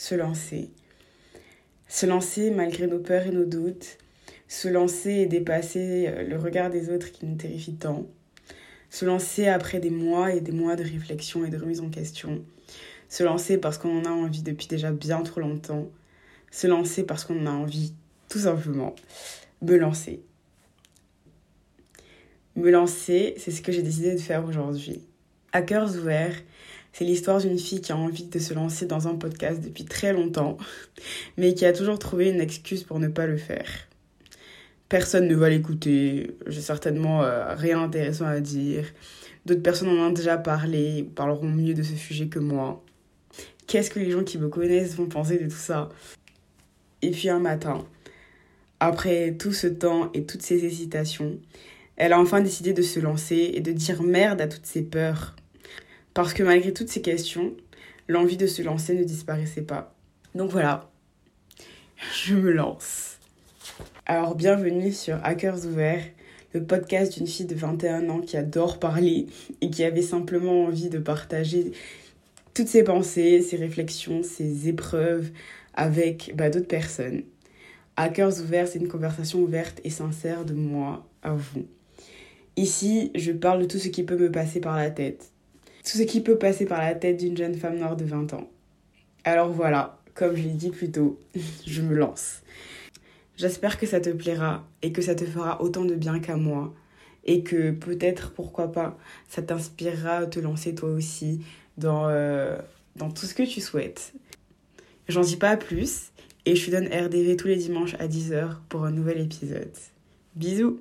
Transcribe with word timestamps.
se 0.00 0.14
lancer. 0.14 0.70
Se 1.86 2.06
lancer 2.06 2.50
malgré 2.50 2.86
nos 2.86 3.00
peurs 3.00 3.26
et 3.26 3.32
nos 3.32 3.44
doutes. 3.44 3.98
Se 4.48 4.66
lancer 4.66 5.10
et 5.10 5.26
dépasser 5.26 6.06
euh, 6.08 6.22
le 6.22 6.38
regard 6.38 6.70
des 6.70 6.88
autres 6.88 7.12
qui 7.12 7.26
nous 7.26 7.36
terrifie 7.36 7.74
tant. 7.74 8.06
Se 8.88 9.04
lancer 9.04 9.46
après 9.46 9.78
des 9.78 9.90
mois 9.90 10.32
et 10.32 10.40
des 10.40 10.52
mois 10.52 10.74
de 10.74 10.84
réflexion 10.84 11.44
et 11.44 11.50
de 11.50 11.58
remise 11.58 11.82
en 11.82 11.90
question. 11.90 12.42
Se 13.10 13.22
lancer 13.24 13.58
parce 13.58 13.76
qu'on 13.76 14.00
en 14.00 14.06
a 14.06 14.10
envie 14.10 14.42
depuis 14.42 14.68
déjà 14.68 14.90
bien 14.90 15.22
trop 15.22 15.40
longtemps. 15.40 15.90
Se 16.50 16.66
lancer 16.66 17.04
parce 17.04 17.26
qu'on 17.26 17.38
en 17.42 17.46
a 17.46 17.50
envie, 17.50 17.92
tout 18.30 18.38
simplement. 18.38 18.94
Me 19.60 19.76
lancer. 19.76 20.22
Me 22.56 22.70
lancer, 22.70 23.34
c'est 23.36 23.50
ce 23.50 23.60
que 23.60 23.70
j'ai 23.70 23.82
décidé 23.82 24.14
de 24.14 24.20
faire 24.20 24.46
aujourd'hui. 24.46 25.02
À 25.52 25.60
cœurs 25.60 25.94
ouverts, 25.94 26.36
c'est 26.92 27.04
l'histoire 27.04 27.40
d'une 27.40 27.58
fille 27.58 27.80
qui 27.80 27.92
a 27.92 27.96
envie 27.96 28.24
de 28.24 28.38
se 28.38 28.52
lancer 28.52 28.86
dans 28.86 29.08
un 29.08 29.14
podcast 29.14 29.60
depuis 29.60 29.84
très 29.84 30.12
longtemps, 30.12 30.58
mais 31.36 31.54
qui 31.54 31.64
a 31.64 31.72
toujours 31.72 31.98
trouvé 31.98 32.30
une 32.30 32.40
excuse 32.40 32.82
pour 32.82 32.98
ne 32.98 33.08
pas 33.08 33.26
le 33.26 33.36
faire. 33.36 33.68
Personne 34.88 35.28
ne 35.28 35.36
va 35.36 35.48
l'écouter, 35.48 36.36
j'ai 36.46 36.60
certainement 36.60 37.22
euh, 37.22 37.54
rien 37.54 37.80
d'intéressant 37.80 38.26
à 38.26 38.40
dire. 38.40 38.86
D'autres 39.46 39.62
personnes 39.62 39.88
en 39.88 40.08
ont 40.08 40.10
déjà 40.10 40.36
parlé, 40.36 41.08
parleront 41.14 41.48
mieux 41.48 41.74
de 41.74 41.82
ce 41.82 41.94
sujet 41.94 42.26
que 42.26 42.40
moi. 42.40 42.84
Qu'est-ce 43.68 43.90
que 43.90 44.00
les 44.00 44.10
gens 44.10 44.24
qui 44.24 44.36
me 44.36 44.48
connaissent 44.48 44.96
vont 44.96 45.06
penser 45.06 45.38
de 45.38 45.44
tout 45.44 45.56
ça? 45.56 45.90
Et 47.02 47.12
puis 47.12 47.28
un 47.28 47.38
matin, 47.38 47.86
après 48.80 49.36
tout 49.38 49.52
ce 49.52 49.68
temps 49.68 50.10
et 50.12 50.24
toutes 50.24 50.42
ces 50.42 50.64
hésitations, 50.64 51.38
elle 51.96 52.12
a 52.12 52.18
enfin 52.18 52.40
décidé 52.40 52.72
de 52.72 52.82
se 52.82 52.98
lancer 52.98 53.52
et 53.54 53.60
de 53.60 53.72
dire 53.72 54.02
merde 54.02 54.40
à 54.40 54.48
toutes 54.48 54.66
ses 54.66 54.82
peurs. 54.82 55.36
Parce 56.14 56.34
que 56.34 56.42
malgré 56.42 56.72
toutes 56.72 56.88
ces 56.88 57.02
questions, 57.02 57.54
l'envie 58.08 58.36
de 58.36 58.46
se 58.46 58.62
lancer 58.62 58.94
ne 58.94 59.04
disparaissait 59.04 59.62
pas. 59.62 59.94
Donc 60.34 60.50
voilà, 60.50 60.90
je 62.14 62.34
me 62.34 62.50
lance. 62.50 63.18
Alors 64.06 64.34
bienvenue 64.34 64.92
sur 64.92 65.18
Hackers 65.22 65.66
Ouverts, 65.66 66.04
le 66.52 66.64
podcast 66.64 67.16
d'une 67.16 67.28
fille 67.28 67.46
de 67.46 67.54
21 67.54 68.08
ans 68.08 68.20
qui 68.20 68.36
adore 68.36 68.80
parler 68.80 69.26
et 69.60 69.70
qui 69.70 69.84
avait 69.84 70.02
simplement 70.02 70.64
envie 70.64 70.88
de 70.88 70.98
partager 70.98 71.70
toutes 72.54 72.68
ses 72.68 72.82
pensées, 72.82 73.40
ses 73.40 73.56
réflexions, 73.56 74.24
ses 74.24 74.68
épreuves 74.68 75.30
avec 75.74 76.32
bah, 76.34 76.50
d'autres 76.50 76.66
personnes. 76.66 77.22
Hackers 77.96 78.40
Ouverts, 78.40 78.66
c'est 78.66 78.80
une 78.80 78.88
conversation 78.88 79.40
ouverte 79.40 79.80
et 79.84 79.90
sincère 79.90 80.44
de 80.44 80.54
moi 80.54 81.06
à 81.22 81.34
vous. 81.34 81.66
Ici, 82.56 83.12
je 83.14 83.30
parle 83.30 83.60
de 83.60 83.66
tout 83.66 83.78
ce 83.78 83.88
qui 83.88 84.02
peut 84.02 84.16
me 84.16 84.30
passer 84.30 84.60
par 84.60 84.76
la 84.76 84.90
tête, 84.90 85.30
tout 85.84 85.98
ce 85.98 86.02
qui 86.02 86.20
peut 86.20 86.38
passer 86.38 86.66
par 86.66 86.80
la 86.80 86.94
tête 86.94 87.16
d'une 87.16 87.36
jeune 87.36 87.54
femme 87.54 87.78
noire 87.78 87.96
de 87.96 88.04
20 88.04 88.34
ans. 88.34 88.48
Alors 89.24 89.50
voilà, 89.50 89.98
comme 90.14 90.36
je 90.36 90.42
l'ai 90.42 90.50
dit 90.50 90.70
plus 90.70 90.90
tôt, 90.90 91.18
je 91.66 91.82
me 91.82 91.94
lance. 91.94 92.42
J'espère 93.36 93.78
que 93.78 93.86
ça 93.86 94.00
te 94.00 94.10
plaira 94.10 94.66
et 94.82 94.92
que 94.92 95.00
ça 95.00 95.14
te 95.14 95.24
fera 95.24 95.62
autant 95.62 95.84
de 95.84 95.94
bien 95.94 96.20
qu'à 96.20 96.36
moi. 96.36 96.74
Et 97.24 97.42
que 97.42 97.70
peut-être, 97.70 98.32
pourquoi 98.32 98.72
pas, 98.72 98.98
ça 99.28 99.42
t'inspirera 99.42 100.16
à 100.18 100.26
te 100.26 100.40
lancer 100.40 100.74
toi 100.74 100.90
aussi 100.90 101.42
dans, 101.76 102.08
euh, 102.08 102.58
tout 102.98 103.26
ce 103.26 103.34
que 103.34 103.42
tu 103.42 103.60
souhaites. 103.60 104.12
J'en 105.08 105.20
dis 105.20 105.36
pas 105.36 105.56
plus 105.56 106.12
et 106.46 106.56
je 106.56 106.66
te 106.66 106.70
donne 106.70 106.86
RDV 106.86 107.36
tous 107.36 107.48
les 107.48 107.56
dimanches 107.56 107.94
à 107.98 108.08
10h 108.08 108.56
pour 108.68 108.84
un 108.84 108.90
nouvel 108.90 109.20
épisode. 109.20 109.72
Bisous 110.34 110.80